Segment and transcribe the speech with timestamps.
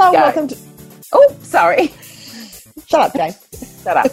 [0.00, 0.56] Hello, and welcome to.
[1.12, 1.88] Oh, sorry.
[2.88, 3.34] Shut up, Jane.
[3.82, 4.10] Shut up.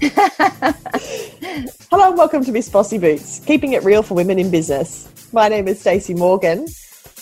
[1.88, 5.08] Hello, and welcome to Miss Bossy Boots, keeping it real for women in business.
[5.32, 6.66] My name is Stacey Morgan,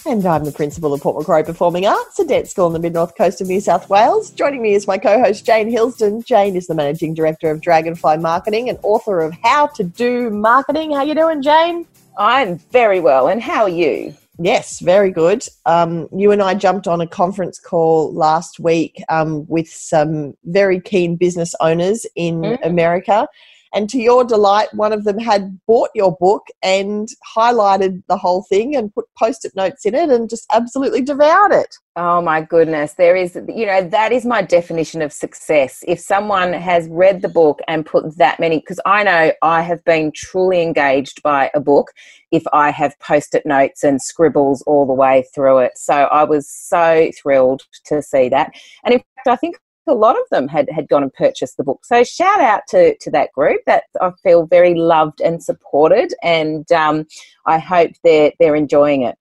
[0.06, 2.94] and I'm the principal of Port Macquarie Performing Arts, a dance school on the mid
[2.94, 4.30] north coast of New South Wales.
[4.30, 6.22] Joining me is my co host, Jane Hillsdon.
[6.22, 10.92] Jane is the managing director of Dragonfly Marketing and author of How to Do Marketing.
[10.92, 11.86] How you doing, Jane?
[12.16, 14.14] I'm very well, and how are you?
[14.38, 15.46] Yes, very good.
[15.66, 20.80] Um, you and I jumped on a conference call last week um, with some very
[20.80, 22.66] keen business owners in mm.
[22.66, 23.28] America.
[23.74, 28.42] And to your delight, one of them had bought your book and highlighted the whole
[28.42, 31.74] thing and put post it notes in it and just absolutely devoured it.
[31.96, 32.94] Oh my goodness.
[32.94, 35.84] There is, you know, that is my definition of success.
[35.86, 39.84] If someone has read the book and put that many, because I know I have
[39.84, 41.92] been truly engaged by a book
[42.30, 45.72] if I have post it notes and scribbles all the way through it.
[45.76, 48.52] So I was so thrilled to see that.
[48.84, 51.64] And in fact, I think a lot of them had, had gone and purchased the
[51.64, 51.84] book.
[51.84, 56.70] So shout out to, to that group that I feel very loved and supported and
[56.72, 57.06] um,
[57.46, 59.16] I hope they're, they're enjoying it.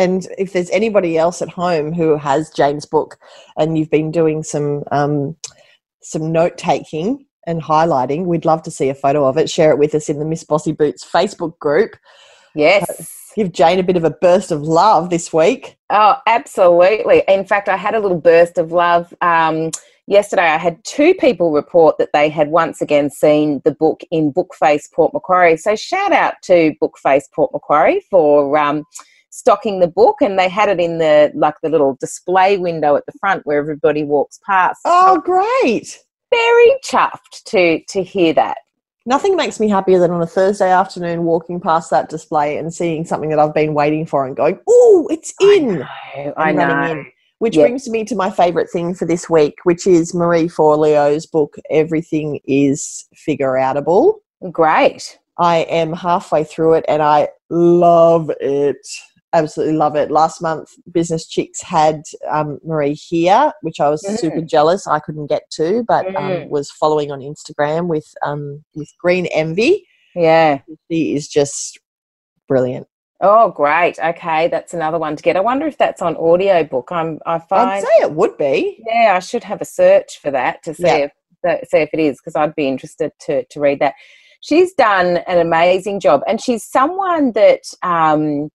[0.00, 3.18] And if there's anybody else at home who has Jane's book
[3.58, 5.36] and you've been doing some um,
[6.02, 9.50] some note taking and highlighting, we'd love to see a photo of it.
[9.50, 11.96] Share it with us in the Miss Bossy Boots Facebook group.
[12.54, 12.88] Yes.
[12.88, 13.04] Uh,
[13.36, 15.76] give Jane a bit of a burst of love this week.
[15.90, 17.22] Oh, absolutely.
[17.28, 19.12] In fact, I had a little burst of love.
[19.20, 19.70] Um,
[20.10, 24.32] yesterday I had two people report that they had once again seen the book in
[24.32, 25.56] Bookface Port Macquarie.
[25.56, 28.84] So shout out to Bookface Port Macquarie for um,
[29.30, 33.06] stocking the book, and they had it in the like the little display window at
[33.06, 34.80] the front where everybody walks past.
[34.84, 35.98] Oh, great!
[36.30, 38.58] Very chuffed to to hear that.
[39.06, 43.06] Nothing makes me happier than on a Thursday afternoon walking past that display and seeing
[43.06, 46.34] something that I've been waiting for and going, "Oh, it's in!" I know.
[46.36, 47.04] I know.
[47.40, 47.64] Which yep.
[47.64, 52.38] brings me to my favourite thing for this week, which is Marie Forleo's book, Everything
[52.44, 54.16] is Figure Outable.
[54.52, 55.18] Great.
[55.38, 58.86] I am halfway through it and I love it.
[59.32, 60.10] Absolutely love it.
[60.10, 64.18] Last month, Business Chicks had um, Marie here, which I was mm.
[64.18, 66.42] super jealous I couldn't get to, but um, mm.
[66.42, 69.86] um, was following on Instagram with um, with Green Envy.
[70.14, 70.60] Yeah,
[70.90, 71.78] she is just
[72.48, 72.86] brilliant.
[73.22, 73.98] Oh, great.
[73.98, 75.36] Okay, that's another one to get.
[75.36, 76.90] I wonder if that's on audiobook.
[76.90, 77.18] I'm.
[77.26, 77.70] I find.
[77.70, 78.82] I'd say it would be.
[78.86, 81.08] Yeah, I should have a search for that to see yeah.
[81.44, 83.94] if see if it is because I'd be interested to to read that.
[84.40, 88.48] She's done an amazing job, and she's someone that um,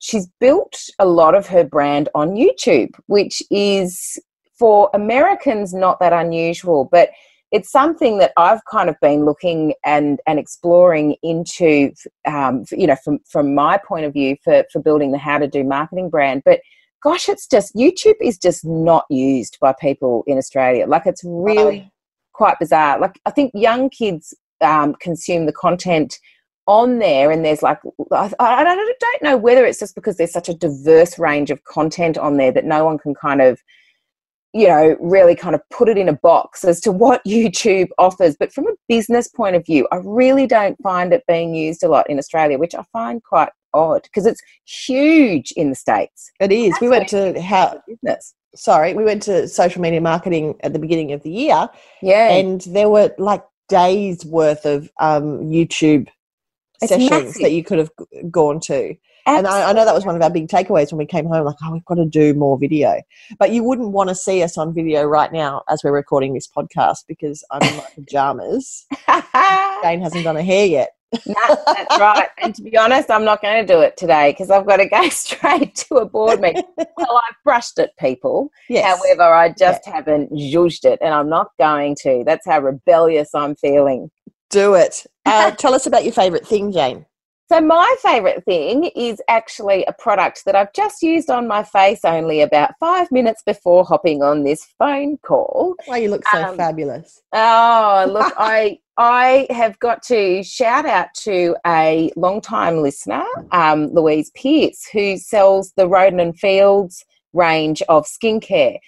[0.00, 4.18] she's built a lot of her brand on YouTube, which is
[4.58, 7.10] for Americans not that unusual, but
[7.50, 11.92] it's something that I've kind of been looking and and exploring into,
[12.26, 15.48] um, you know, from from my point of view for for building the how to
[15.48, 16.42] do marketing brand.
[16.44, 16.60] But
[17.02, 20.86] gosh, it's just YouTube is just not used by people in Australia.
[20.86, 21.90] Like it's really oh.
[22.32, 22.98] quite bizarre.
[22.98, 26.18] Like I think young kids um, consume the content
[26.66, 27.78] on there and there's like
[28.12, 28.64] I, I,
[29.00, 32.52] don't know whether it's just because there's such a diverse range of content on there
[32.52, 33.62] that no one can kind of
[34.52, 38.36] you know, really kind of put it in a box as to what YouTube offers.
[38.38, 41.88] But from a business point of view, I really don't find it being used a
[41.88, 46.30] lot in Australia, which I find quite odd because it's huge in the States.
[46.40, 46.74] It is.
[46.80, 48.34] we went to how business.
[48.54, 51.68] Sorry, we went to social media marketing at the beginning of the year.
[52.00, 52.32] Yeah.
[52.32, 56.08] And there were like days worth of um, YouTube
[56.80, 57.42] it's sessions massive.
[57.42, 57.90] that you could have
[58.30, 58.94] gone to.
[59.28, 61.44] And I, I, know that was one of our big takeaways when we came home,
[61.44, 63.02] like, oh, we've got to do more video.
[63.38, 66.48] But you wouldn't want to see us on video right now as we're recording this
[66.48, 68.86] podcast because I'm in my pajamas.
[69.82, 70.92] Jane hasn't done her hair yet.
[71.26, 71.34] no,
[71.66, 72.28] that's right.
[72.38, 74.88] And to be honest, I'm not going to do it today because I've got to
[74.88, 76.64] go straight to a board meeting.
[76.76, 78.50] well, I've brushed it, people.
[78.70, 78.98] Yes.
[78.98, 79.94] However, I just yeah.
[79.94, 82.24] haven't zhuzhed it, and I'm not going to.
[82.24, 84.10] That's how rebellious I'm feeling.
[84.50, 85.06] Do it.
[85.26, 87.04] Uh, tell us about your favourite thing, Jane.
[87.50, 92.04] So, my favourite thing is actually a product that I've just used on my face
[92.04, 95.74] only about five minutes before hopping on this phone call.
[95.86, 97.22] Why you look so um, fabulous.
[97.32, 104.30] Oh, look, I I have got to shout out to a long-time listener, um, Louise
[104.34, 107.02] Pierce, who sells the Rodan and Fields
[107.32, 108.78] range of skincare.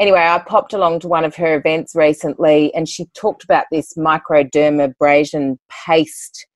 [0.00, 3.94] Anyway, I popped along to one of her events recently and she talked about this
[3.94, 6.47] microdermabrasion paste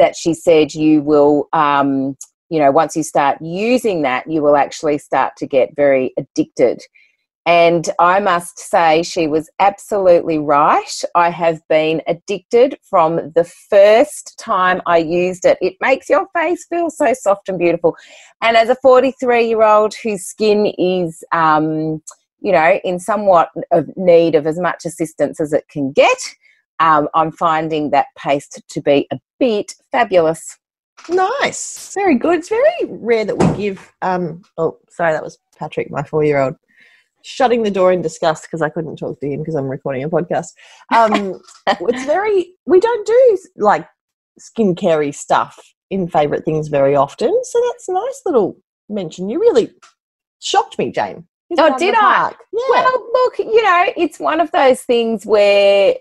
[0.00, 2.16] that she said you will um,
[2.48, 6.80] you know once you start using that you will actually start to get very addicted.
[7.46, 10.96] And i must say she was absolutely right.
[11.14, 15.58] I have been addicted from the first time i used it.
[15.60, 17.96] It makes your face feel so soft and beautiful.
[18.42, 22.02] And as a 43 year old whose skin is um,
[22.40, 26.18] you know, in somewhat of need of as much assistance as it can get,
[26.80, 30.58] um, I'm finding that paste to be a bit fabulous.
[31.08, 32.38] Nice, very good.
[32.38, 33.92] It's very rare that we give.
[34.02, 36.56] Um, oh, sorry, that was Patrick, my four-year-old,
[37.22, 40.08] shutting the door in disgust because I couldn't talk to him because I'm recording a
[40.08, 40.48] podcast.
[40.94, 42.54] Um, it's very.
[42.66, 43.86] We don't do like
[44.40, 45.58] skincare stuff
[45.90, 48.56] in favorite things very often, so that's a nice little
[48.88, 49.28] mention.
[49.28, 49.70] You really
[50.40, 51.26] shocked me, Jane.
[51.58, 52.32] oh, did I?
[52.52, 52.60] Yeah.
[52.70, 55.94] Well, look, you know, it's one of those things where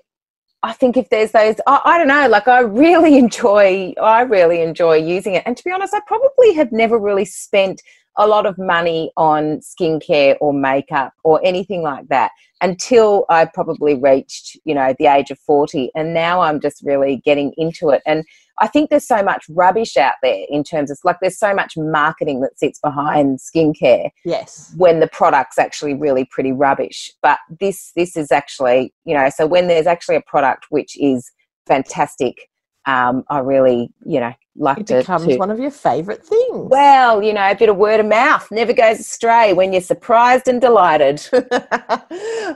[0.62, 4.62] I think if there's those, I, I, don't know, like I really enjoy, I really
[4.62, 5.44] enjoy using it.
[5.46, 7.82] And to be honest, I probably have never really spent
[8.20, 12.32] a lot of money on skincare or makeup or anything like that
[12.62, 15.90] until I probably reached, you know, the age of 40.
[15.96, 18.02] And now I'm just really getting into it.
[18.06, 18.26] And
[18.60, 21.78] I think there's so much rubbish out there in terms of like there's so much
[21.78, 24.10] marketing that sits behind skincare.
[24.26, 24.74] Yes.
[24.76, 27.10] When the product's actually really pretty rubbish.
[27.22, 31.32] But this this is actually, you know, so when there's actually a product which is
[31.68, 32.50] fantastic,
[32.86, 34.98] um, I really, you know, like it to.
[35.00, 36.70] Becomes to, one of your favourite things.
[36.70, 40.48] Well, you know, a bit of word of mouth never goes astray when you're surprised
[40.48, 41.28] and delighted.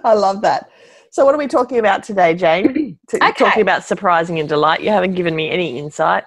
[0.03, 0.69] I love that.
[1.09, 2.97] So, what are we talking about today, Jane?
[3.13, 3.31] okay.
[3.31, 4.81] Talking about surprising and delight.
[4.81, 6.25] You haven't given me any insight.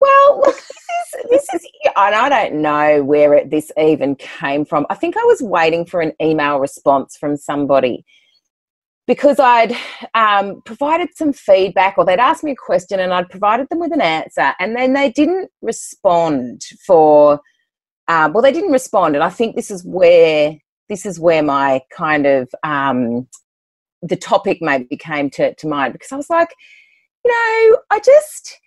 [0.00, 4.64] Well, look, this is, this is, and I don't know where it, this even came
[4.64, 4.86] from.
[4.90, 8.04] I think I was waiting for an email response from somebody
[9.10, 9.76] because I'd
[10.14, 13.92] um, provided some feedback or they'd asked me a question and I'd provided them with
[13.92, 17.40] an answer, and then they didn't respond for.
[18.06, 20.56] Um, well, they didn't respond, and I think this is where
[20.88, 23.26] this is where my kind of um,
[24.00, 26.54] the topic maybe came to, to mind because I was like,
[27.24, 28.60] you know, I just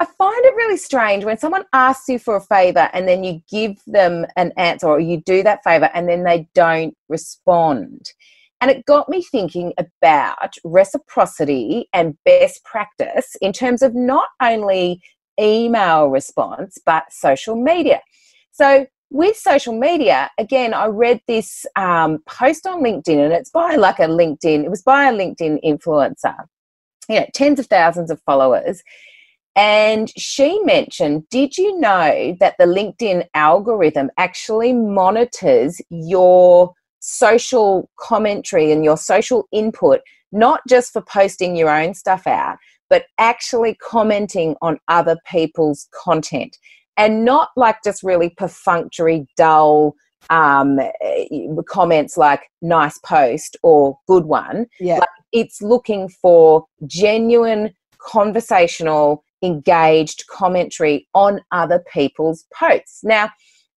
[0.00, 3.42] I find it really strange when someone asks you for a favor and then you
[3.50, 8.12] give them an answer or you do that favor and then they don't respond.
[8.60, 15.00] And it got me thinking about reciprocity and best practice in terms of not only
[15.40, 18.00] email response, but social media.
[18.52, 23.74] So, with social media, again, I read this um, post on LinkedIn, and it's by
[23.74, 26.36] like a LinkedIn, it was by a LinkedIn influencer,
[27.08, 28.82] you know, tens of thousands of followers.
[29.56, 38.72] And she mentioned, did you know that the LinkedIn algorithm actually monitors your social commentary
[38.72, 40.00] and your social input,
[40.32, 42.56] not just for posting your own stuff out,
[42.88, 46.56] but actually commenting on other people's content?
[47.00, 49.94] and not like just really perfunctory, dull
[50.28, 51.26] um, eh,
[51.66, 54.66] comments like nice post or good one.
[54.78, 54.98] Yeah.
[54.98, 63.00] Like it's looking for genuine, conversational, engaged commentary on other people's posts.
[63.02, 63.30] Now,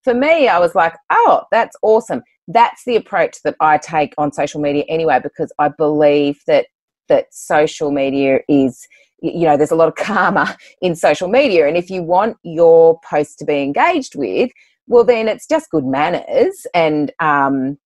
[0.03, 2.23] for me, I was like, oh, that's awesome.
[2.47, 6.67] That's the approach that I take on social media anyway, because I believe that
[7.09, 8.87] that social media is
[9.21, 12.99] you know there's a lot of karma in social media and if you want your
[13.09, 14.49] post to be engaged with
[14.87, 17.77] well then it's just good manners and um,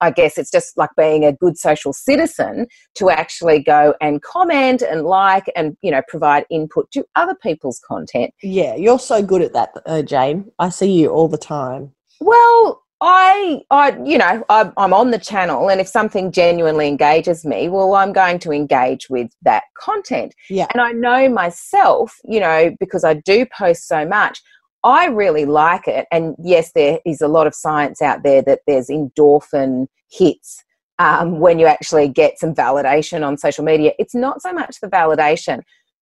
[0.00, 2.66] I guess it's just like being a good social citizen
[2.96, 7.80] to actually go and comment and like and you know provide input to other people's
[7.86, 8.32] content.
[8.42, 10.50] Yeah, you're so good at that, uh, Jane.
[10.58, 11.92] I see you all the time.
[12.20, 17.44] Well, I, I, you know, I, I'm on the channel, and if something genuinely engages
[17.44, 20.34] me, well, I'm going to engage with that content.
[20.48, 20.66] Yeah.
[20.72, 24.40] And I know myself, you know, because I do post so much,
[24.84, 26.06] I really like it.
[26.12, 30.62] And yes, there is a lot of science out there that there's endorphin hits
[30.98, 33.92] um, when you actually get some validation on social media.
[33.98, 35.62] It's not so much the validation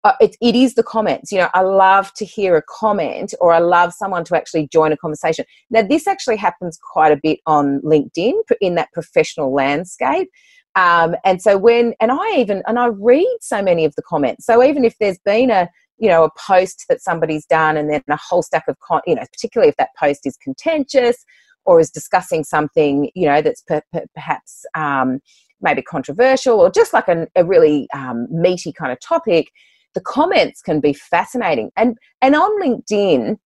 [0.08, 1.32] uh, it, it is the comments.
[1.34, 4.94] You know, I love to hear a comment or I love someone to actually join
[4.94, 5.44] a conversation.
[5.70, 10.30] Now, this actually happens quite a bit on LinkedIn in that professional landscape.
[10.76, 14.46] Um, and so when, and I even, and I read so many of the comments.
[14.46, 18.02] So even if there's been a, you know, a post that somebody's done and then
[18.08, 21.26] a whole stack of, con- you know, particularly if that post is contentious
[21.66, 25.20] or is discussing something, you know, that's per- per- perhaps um,
[25.60, 29.52] maybe controversial or just like a, a really um, meaty kind of topic,
[29.98, 31.72] the comments can be fascinating.
[31.76, 33.38] And and on LinkedIn,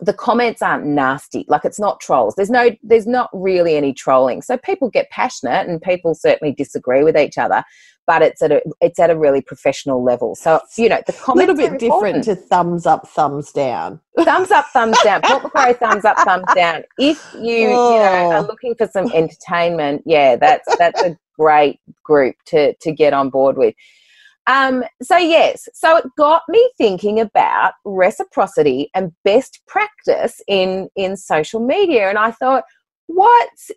[0.00, 1.44] the comments aren't nasty.
[1.48, 2.34] Like it's not trolls.
[2.34, 4.40] There's no there's not really any trolling.
[4.40, 7.62] So people get passionate and people certainly disagree with each other
[8.06, 10.34] but it's at a it's at a really professional level.
[10.34, 14.00] So you know the comments a little bit different to thumbs up thumbs down.
[14.18, 15.20] Thumbs up thumbs down.
[15.24, 16.84] Port Macquarie thumbs up thumbs down.
[16.98, 17.92] If you oh.
[17.92, 18.46] you know are oh.
[18.46, 23.56] looking for some entertainment yeah that's that's a great group to to get on board
[23.56, 23.74] with
[24.46, 31.16] um, so, yes, so it got me thinking about reciprocity and best practice in, in
[31.16, 32.08] social media.
[32.08, 32.64] And I thought,
[33.06, 33.70] what's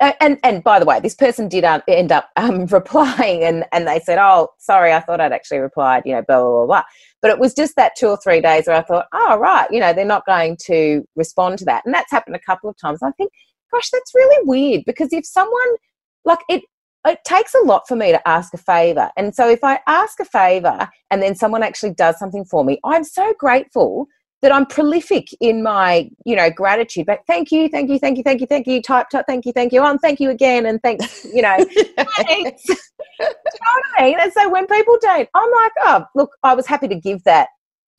[0.00, 3.86] and and by the way, this person did um, end up um, replying, and and
[3.86, 6.66] they said, "Oh, sorry, I thought I'd actually replied," you know, blah blah blah.
[6.66, 6.82] blah.
[7.22, 9.80] But it was just that two or three days where I thought, "Oh, right, you
[9.80, 13.00] know, they're not going to respond to that," and that's happened a couple of times.
[13.02, 13.32] I think,
[13.72, 15.76] gosh, that's really weird because if someone
[16.24, 16.62] like it,
[17.06, 20.20] it takes a lot for me to ask a favor, and so if I ask
[20.20, 24.08] a favor and then someone actually does something for me, I'm so grateful
[24.42, 27.06] that I'm prolific in my, you know, gratitude.
[27.06, 29.52] But thank you, thank you, thank you, thank you, thank you, type, type, thank you,
[29.52, 31.56] thank you, and thank you again, and thanks, you know,
[32.16, 32.64] thanks.
[32.68, 33.32] you know
[33.72, 34.20] what I mean?
[34.20, 37.48] And so when people don't, I'm like, oh, look, I was happy to give that.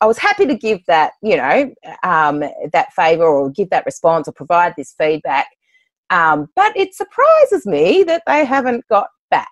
[0.00, 1.74] I was happy to give that, you know,
[2.04, 5.48] um, that favor or give that response or provide this feedback.
[6.10, 9.48] Um, but it surprises me that they haven't got back.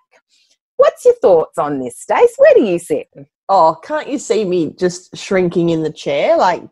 [0.77, 2.33] What's your thoughts on this, Stace?
[2.37, 3.07] Where do you sit?
[3.49, 6.63] Oh, can't you see me just shrinking in the chair, like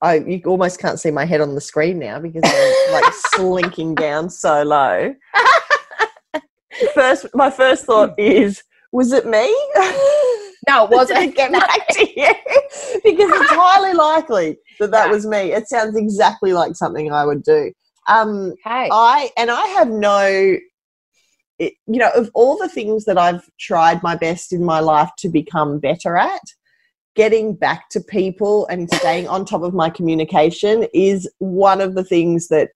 [0.00, 3.94] I you almost can't see my head on the screen now because I'm like slinking
[3.94, 5.14] down so low.
[6.94, 9.54] First, my first thought is, was it me?
[10.68, 11.34] No, it wasn't.
[11.34, 12.32] Get back to you
[13.04, 15.52] because it's highly likely that that was me.
[15.52, 17.72] It sounds exactly like something I would do.
[18.06, 18.88] Um, okay.
[18.90, 20.56] I and I have no,
[21.58, 25.10] it, you know, of all the things that I've tried my best in my life
[25.18, 26.42] to become better at,
[27.14, 32.04] getting back to people and staying on top of my communication is one of the
[32.04, 32.70] things that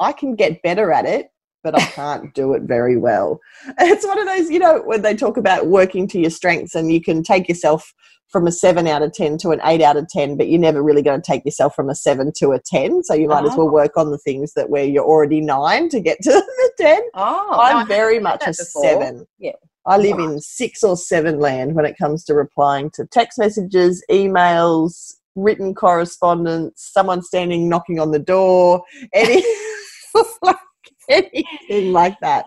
[0.00, 1.31] I can get better at it,
[1.62, 3.40] but I can't do it very well.
[3.78, 6.92] It's one of those, you know, when they talk about working to your strengths and
[6.92, 7.92] you can take yourself
[8.28, 10.82] from a seven out of 10 to an eight out of 10, but you're never
[10.82, 13.02] really going to take yourself from a seven to a 10.
[13.04, 13.50] So you might oh.
[13.50, 13.72] as well oh.
[13.72, 17.00] work on the things that where you're already nine to get to the 10.
[17.14, 18.82] Oh, I'm no, very much a before.
[18.82, 19.26] seven.
[19.38, 19.52] Yeah.
[19.84, 24.02] I live in six or seven land when it comes to replying to text messages,
[24.10, 29.42] emails, written correspondence, someone standing knocking on the door, any,
[31.08, 32.46] anything like that.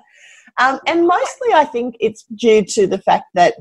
[0.59, 3.55] Um, and mostly, I think it's due to the fact that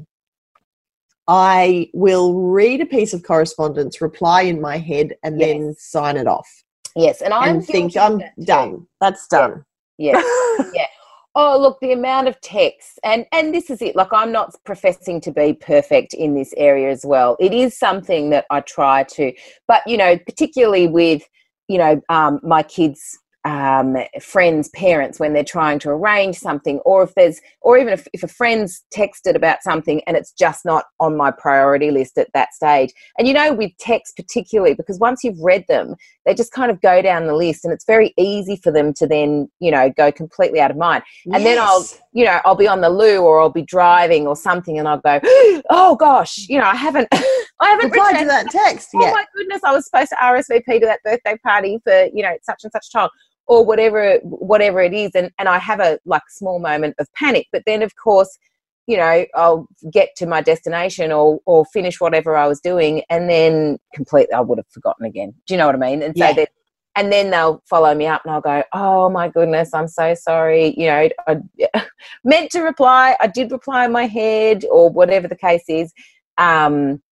[1.27, 5.49] I will read a piece of correspondence, reply in my head, and yes.
[5.49, 6.49] then sign it off.
[6.95, 8.87] Yes, and I think I'm done.
[9.01, 9.65] That's done.
[9.99, 10.23] Yeah,
[10.59, 10.71] yeah.
[10.75, 10.87] yeah
[11.35, 15.21] oh look the amount of text and and this is it like i'm not professing
[15.21, 19.33] to be perfect in this area as well it is something that i try to
[19.67, 21.23] but you know particularly with
[21.69, 27.03] you know um, my kids um, friends' parents when they're trying to arrange something, or
[27.03, 30.87] if there's, or even if, if a friend's texted about something and it's just not
[30.99, 32.93] on my priority list at that stage.
[33.19, 36.81] And you know, with text particularly, because once you've read them, they just kind of
[36.81, 40.11] go down the list, and it's very easy for them to then, you know, go
[40.11, 41.03] completely out of mind.
[41.27, 41.45] And yes.
[41.45, 44.79] then I'll, you know, I'll be on the loo or I'll be driving or something,
[44.79, 45.21] and I'll go,
[45.71, 47.09] oh gosh, you know, I haven't.
[47.61, 48.89] I haven't replied to that text.
[48.95, 52.37] Oh my goodness, I was supposed to RSVP to that birthday party for you know
[52.43, 53.11] such and such child
[53.47, 55.11] or whatever whatever it is.
[55.15, 58.39] And and I have a like small moment of panic but then of course
[58.87, 63.29] you know I'll get to my destination or or finish whatever I was doing and
[63.29, 65.35] then completely I would have forgotten again.
[65.47, 66.03] Do you know what I mean?
[66.03, 66.33] And so yeah.
[66.35, 66.49] that
[66.97, 70.75] and then they'll follow me up and I'll go oh my goodness I'm so sorry.
[70.77, 71.83] You know I
[72.25, 75.93] meant to reply I did reply in my head or whatever the case is
[76.39, 77.03] um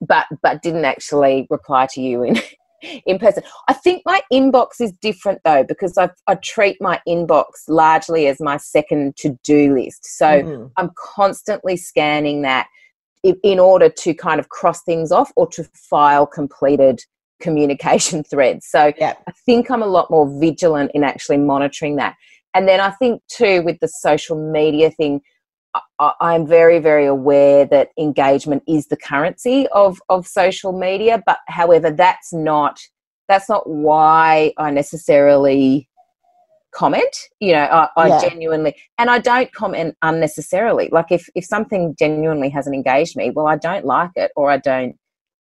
[0.00, 2.36] but but didn't actually reply to you in
[3.06, 3.42] in person.
[3.68, 8.40] I think my inbox is different though because I, I treat my inbox largely as
[8.40, 10.04] my second to do list.
[10.04, 10.66] So mm-hmm.
[10.76, 12.68] I'm constantly scanning that
[13.22, 17.00] in, order to kind of cross things off or to file completed
[17.40, 18.66] communication threads.
[18.68, 19.14] So yeah.
[19.28, 22.16] I think I'm a lot more vigilant in actually monitoring that.
[22.54, 25.20] And then I think too with the social media thing,
[25.98, 31.90] I'm very, very aware that engagement is the currency of, of social media, but however,
[31.90, 32.80] that's not
[33.28, 35.88] that's not why I necessarily
[36.74, 37.16] comment.
[37.40, 38.20] You know, I, I yeah.
[38.20, 40.88] genuinely and I don't comment unnecessarily.
[40.92, 44.58] Like if if something genuinely hasn't engaged me, well, I don't like it or I
[44.58, 44.96] don't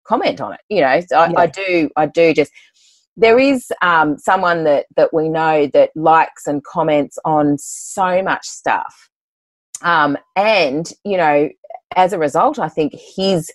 [0.05, 0.61] comment on it.
[0.69, 1.39] You know, so I, yeah.
[1.39, 2.51] I do I do just
[3.15, 8.45] there is um, someone that that we know that likes and comments on so much
[8.47, 9.09] stuff
[9.81, 11.49] um, and you know,
[11.95, 13.51] as a result, I think his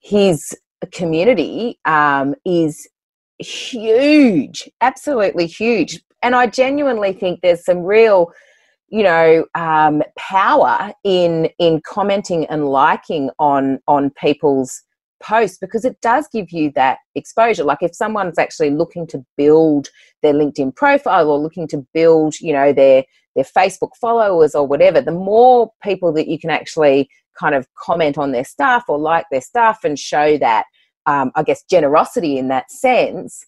[0.00, 0.56] his
[0.92, 2.88] community um, is
[3.38, 6.00] huge, absolutely huge.
[6.22, 8.32] And I genuinely think there's some real,
[8.88, 14.82] you know, um, power in in commenting and liking on on people's
[15.22, 17.64] posts because it does give you that exposure.
[17.64, 19.88] Like if someone's actually looking to build
[20.22, 23.04] their LinkedIn profile or looking to build, you know, their
[23.36, 28.18] their Facebook followers or whatever, the more people that you can actually kind of comment
[28.18, 30.64] on their stuff or like their stuff and show that,
[31.06, 33.44] um, I guess, generosity in that sense,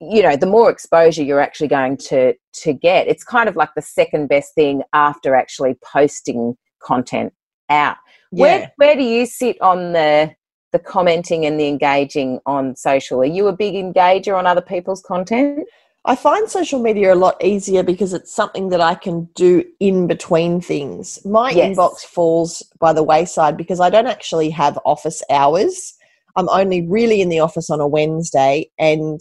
[0.00, 3.08] you know the more exposure you're actually going to to get.
[3.08, 7.32] It's kind of like the second best thing after actually posting content
[7.70, 7.96] out.
[8.32, 8.42] Yeah.
[8.42, 10.34] where where do you sit on the
[10.72, 13.20] the commenting and the engaging on social?
[13.22, 15.66] Are you a big engager on other people's content
[16.06, 20.06] I find social media a lot easier because it's something that I can do in
[20.06, 21.18] between things.
[21.24, 21.76] My yes.
[21.76, 25.94] inbox falls by the wayside because I don't actually have office hours.
[26.36, 29.20] I'm only really in the office on a Wednesday, and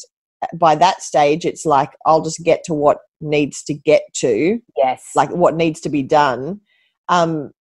[0.54, 4.60] by that stage, it's like I'll just get to what needs to get to.
[4.78, 5.10] Yes.
[5.16, 6.62] Like what needs to be done.
[7.10, 7.52] Um,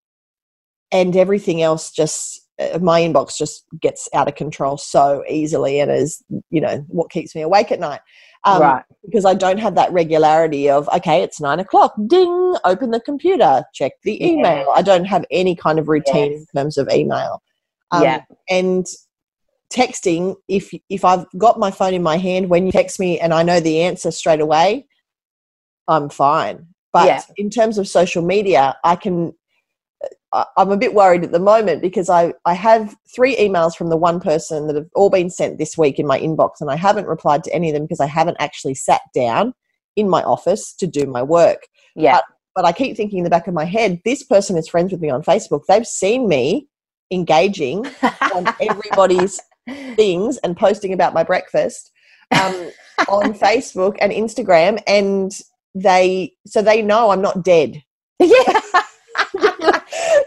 [0.92, 5.90] and everything else just uh, my inbox just gets out of control so easily and
[5.90, 8.00] is you know what keeps me awake at night
[8.44, 8.84] um, right.
[9.04, 13.64] Because I don't have that regularity of, okay, it's nine o'clock, ding, open the computer,
[13.74, 14.64] check the email.
[14.66, 14.72] Yeah.
[14.74, 16.40] I don't have any kind of routine yes.
[16.40, 17.42] in terms of email.
[17.90, 18.22] Um, yeah.
[18.48, 18.86] And
[19.72, 23.34] texting, if if I've got my phone in my hand, when you text me and
[23.34, 24.86] I know the answer straight away,
[25.88, 26.68] I'm fine.
[26.92, 27.22] But yeah.
[27.36, 29.34] in terms of social media, I can
[30.56, 33.96] I'm a bit worried at the moment because I, I have three emails from the
[33.96, 37.06] one person that have all been sent this week in my inbox, and I haven't
[37.06, 39.54] replied to any of them because I haven't actually sat down
[39.96, 41.68] in my office to do my work.
[41.94, 42.14] Yeah.
[42.14, 42.24] But,
[42.56, 45.00] but I keep thinking in the back of my head, this person is friends with
[45.00, 45.62] me on Facebook.
[45.66, 46.66] They've seen me
[47.12, 47.86] engaging
[48.34, 49.40] on everybody's
[49.94, 51.92] things and posting about my breakfast
[52.32, 52.70] um,
[53.08, 55.32] on Facebook and Instagram, and
[55.76, 57.82] they so they know I'm not dead.
[58.18, 58.60] Yeah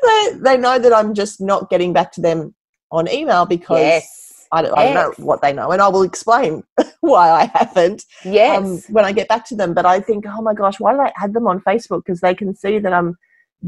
[0.04, 2.54] they, they know that I'm just not getting back to them
[2.92, 4.48] on email because yes.
[4.52, 4.80] I, don't, yes.
[4.80, 5.72] I, don't, know what they know.
[5.72, 6.64] And I will explain
[7.02, 8.58] why I haven't um, yes.
[8.58, 9.74] Um, when I get back to them.
[9.74, 12.04] But I think, oh my gosh, why did I add them on Facebook?
[12.06, 13.18] Because they can see that I'm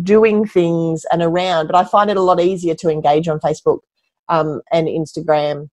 [0.03, 1.67] doing things and around.
[1.67, 3.79] But I find it a lot easier to engage on Facebook
[4.29, 5.69] um, and Instagram,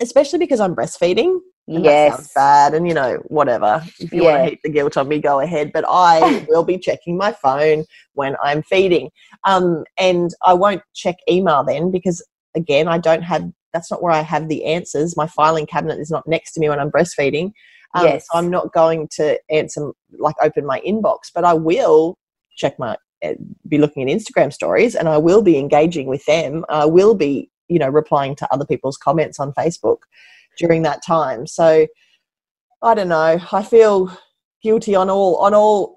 [0.00, 1.38] especially because I'm breastfeeding.
[1.66, 2.32] Yes.
[2.32, 2.74] Bad.
[2.74, 3.82] And, you know, whatever.
[3.98, 4.30] If you yeah.
[4.30, 5.72] want to heap the guilt on me, go ahead.
[5.72, 9.10] But I will be checking my phone when I'm feeding.
[9.44, 12.24] Um, and I won't check email then because,
[12.54, 15.16] again, I don't have, that's not where I have the answers.
[15.16, 17.52] My filing cabinet is not next to me when I'm breastfeeding.
[17.94, 18.26] Um, yes.
[18.30, 22.16] So I'm not going to answer, like, open my inbox, but I will
[22.56, 23.34] check my, eh,
[23.68, 26.64] be looking at Instagram stories and I will be engaging with them.
[26.68, 29.98] I will be, you know, replying to other people's comments on Facebook
[30.58, 31.46] during that time.
[31.46, 31.86] So
[32.82, 33.40] I don't know.
[33.52, 34.16] I feel
[34.62, 35.94] guilty on all on all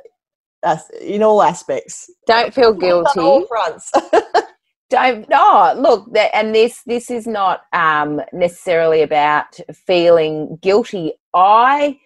[1.01, 2.09] in all aspects.
[2.27, 3.19] Don't feel guilty.
[3.19, 3.91] on all fronts.
[4.89, 11.97] don't no look and this this is not um necessarily about feeling guilty i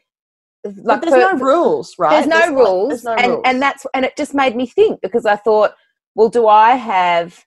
[0.66, 3.42] like but there's for, no rules right there's no there's rules there's no and rules.
[3.46, 5.72] and that's and it just made me think because i thought
[6.16, 7.46] well do i have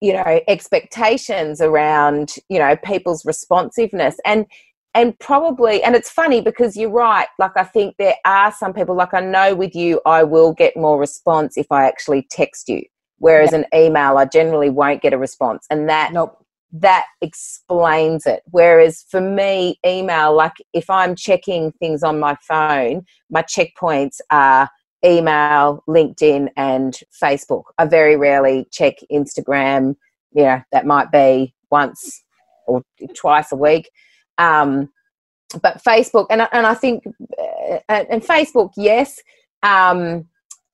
[0.00, 4.16] you know expectations around you know people's responsiveness.
[4.24, 4.46] And
[4.94, 8.94] and probably and it's funny because you're right like i think there are some people
[8.94, 12.82] like i know with you i will get more response if i actually text you
[13.18, 16.44] whereas an email i generally won't get a response and that nope.
[16.72, 18.42] that explains it.
[18.50, 24.68] Whereas for me email like if i'm checking things on my phone my checkpoints are
[25.04, 27.64] email, LinkedIn, and Facebook.
[27.78, 29.96] I very rarely check Instagram.
[30.32, 32.22] Yeah, that might be once
[32.66, 32.82] or
[33.14, 33.90] twice a week.
[34.38, 34.90] Um,
[35.62, 39.20] but Facebook, and and I think, uh, and Facebook, yes.
[39.62, 40.26] Um,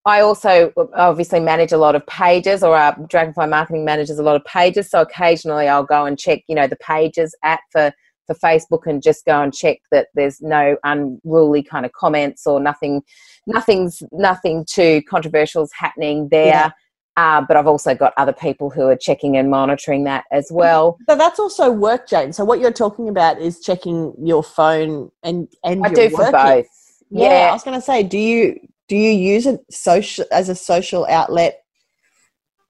[0.05, 4.37] I also obviously manage a lot of pages, or our Dragonfly Marketing manages a lot
[4.37, 4.89] of pages.
[4.89, 7.93] So occasionally I'll go and check, you know, the pages at for
[8.27, 12.61] for Facebook and just go and check that there's no unruly kind of comments or
[12.61, 13.03] nothing,
[13.47, 16.47] nothing's nothing too controversial is happening there.
[16.47, 16.71] Yeah.
[17.17, 20.99] Uh, but I've also got other people who are checking and monitoring that as well.
[21.09, 22.35] So that's also work, Jane.
[22.35, 26.67] So what you're talking about is checking your phone and and I do for both.
[27.11, 27.49] Yeah, yeah.
[27.49, 31.07] I was going to say, do you do you use it social as a social
[31.07, 31.63] outlet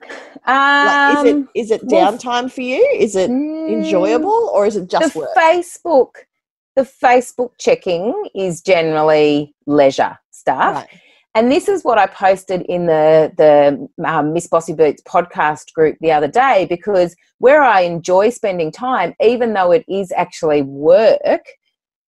[0.02, 0.08] um,
[0.46, 2.84] like, is it um, it downtime for you?
[2.96, 5.30] Is it enjoyable or is it just the work?
[5.36, 6.10] Facebook,
[6.76, 10.74] the Facebook checking is generally leisure stuff.
[10.74, 11.00] Right.
[11.34, 15.98] And this is what I posted in the the um, Miss Bossy Boots podcast group
[16.00, 21.42] the other day because where I enjoy spending time, even though it is actually work,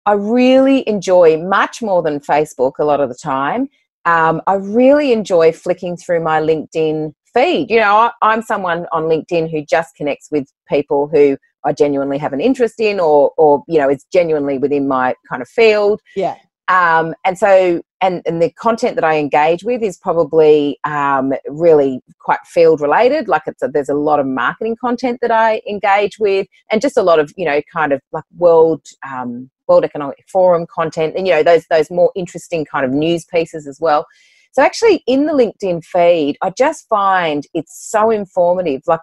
[0.07, 3.69] I really enjoy much more than Facebook a lot of the time.
[4.05, 7.71] Um, I really enjoy flicking through my LinkedIn feed.
[7.71, 12.19] You know, I, am someone on LinkedIn who just connects with people who I genuinely
[12.19, 16.01] have an interest in, or or you know, is genuinely within my kind of field.
[16.17, 16.37] Yeah.
[16.69, 22.01] Um, and so, and, and the content that I engage with is probably um, really
[22.21, 23.27] quite field related.
[23.27, 26.97] Like it's a, there's a lot of marketing content that I engage with, and just
[26.97, 31.27] a lot of you know kind of like world um, World Economic Forum content, and
[31.27, 34.07] you know those those more interesting kind of news pieces as well.
[34.53, 38.83] So actually, in the LinkedIn feed, I just find it's so informative.
[38.87, 39.01] Like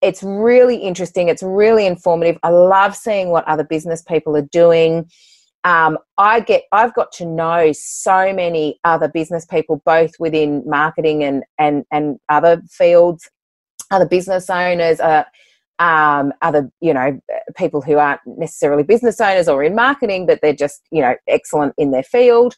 [0.00, 1.28] it's really interesting.
[1.28, 2.38] It's really informative.
[2.42, 5.10] I love seeing what other business people are doing.
[5.64, 11.24] Um, I get, I've got to know so many other business people, both within marketing
[11.24, 13.28] and and and other fields,
[13.90, 15.24] other business owners, uh,
[15.80, 17.20] um, other you know
[17.56, 21.74] people who aren't necessarily business owners or in marketing, but they're just you know excellent
[21.76, 22.54] in their field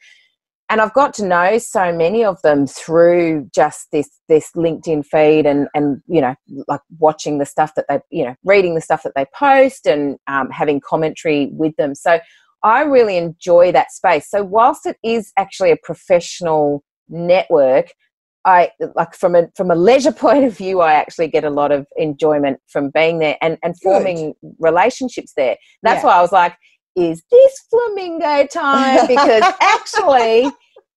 [0.71, 5.45] and I've got to know so many of them through just this this LinkedIn feed
[5.45, 6.35] and and you know
[6.69, 10.17] like watching the stuff that they you know reading the stuff that they post and
[10.29, 11.95] um, having commentary with them.
[11.95, 12.21] So
[12.63, 14.31] I really enjoy that space.
[14.31, 17.93] So whilst it is actually a professional network,
[18.45, 21.73] I like from a from a leisure point of view, I actually get a lot
[21.73, 24.55] of enjoyment from being there and and forming Good.
[24.61, 25.57] relationships there.
[25.83, 26.07] That's yeah.
[26.07, 26.55] why I was like,
[26.97, 29.07] is this flamingo time?
[29.07, 30.51] Because actually,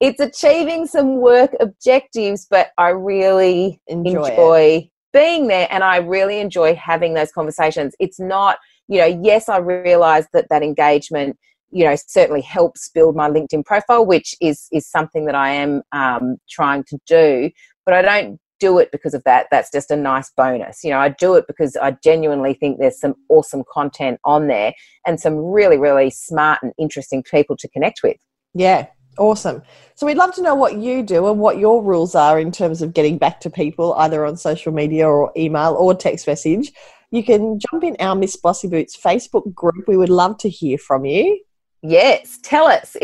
[0.04, 6.40] it's achieving some work objectives, but I really enjoy, enjoy being there and I really
[6.40, 7.96] enjoy having those conversations.
[8.00, 8.58] It's not,
[8.90, 11.38] you know, yes, I realize that that engagement
[11.76, 15.82] you know certainly helps build my linkedin profile which is is something that i am
[15.92, 17.50] um, trying to do
[17.84, 19.48] but i don't do it because of that.
[19.52, 20.86] That's just a nice bonus.
[20.86, 24.74] You know, I do it because I genuinely think there's some awesome content on there
[25.06, 28.16] and some really, really smart and interesting people to connect with.
[28.54, 29.62] Yeah, awesome.
[29.96, 32.82] So we'd love to know what you do and what your rules are in terms
[32.82, 36.72] of getting back to people, either on social media or email or text message.
[37.12, 39.88] You can jump in our Miss Bossy Boots Facebook group.
[39.88, 41.42] We would love to hear from you.
[41.86, 42.96] Yes, tell us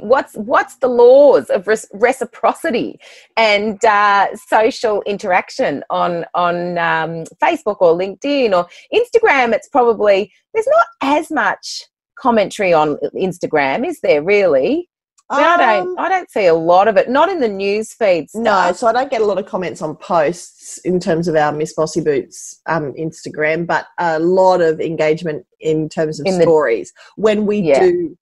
[0.00, 2.98] what's what's the laws of reciprocity
[3.36, 9.52] and uh, social interaction on on um, Facebook or LinkedIn or Instagram.
[9.52, 11.82] It's probably there's not as much
[12.18, 14.22] commentary on Instagram, is there?
[14.22, 14.88] Really?
[15.32, 15.98] I, um, I don't.
[15.98, 17.08] I don't see a lot of it.
[17.08, 18.34] Not in the news feeds.
[18.34, 21.52] No, so I don't get a lot of comments on posts in terms of our
[21.52, 26.92] Miss Bossy Boots um, Instagram, but a lot of engagement in terms of in stories
[26.92, 27.80] the, when we yeah.
[27.80, 28.16] do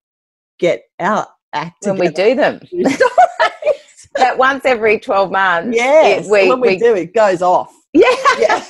[0.58, 2.60] get our act when we do them.
[4.14, 5.76] that once every 12 months.
[5.76, 6.26] Yes.
[6.26, 7.72] It, we, when we, we, do, it goes off.
[7.92, 8.08] Yeah.
[8.38, 8.64] Yeah.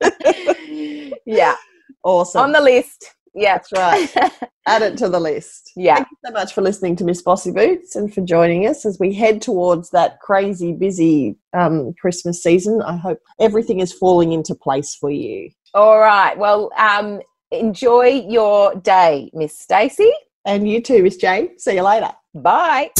[1.26, 1.56] yeah.
[2.02, 2.44] Awesome.
[2.44, 3.14] On the list.
[3.34, 3.58] Yeah.
[3.58, 4.32] That's right.
[4.66, 5.72] Add it to the list.
[5.76, 5.96] Yeah.
[5.96, 8.98] Thank you so much for listening to Miss Bossy Boots and for joining us as
[8.98, 12.82] we head towards that crazy busy um, Christmas season.
[12.82, 15.50] I hope everything is falling into place for you.
[15.74, 16.36] All right.
[16.36, 20.12] Well, um, enjoy your day, Miss Stacey.
[20.44, 21.58] And you too, Miss Jane.
[21.58, 22.10] See you later.
[22.34, 22.90] Bye.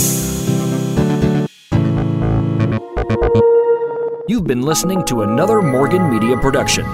[4.29, 6.87] You've been listening to another Morgan Media production.